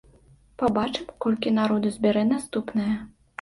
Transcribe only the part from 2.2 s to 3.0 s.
наступная.